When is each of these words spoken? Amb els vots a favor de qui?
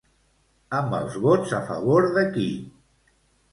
Amb 0.77 0.95
els 0.99 1.19
vots 1.27 1.53
a 1.59 1.61
favor 1.69 2.09
de 2.19 2.25
qui? 2.35 2.49